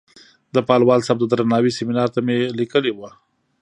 د 0.55 0.55
پالوال 0.67 0.99
صاحب 1.05 1.17
د 1.19 1.25
درناوۍ 1.31 1.71
سیمینار 1.79 2.09
ته 2.15 2.19
مې 2.25 2.37
لیکلې 2.59 2.91
وه. 2.97 3.09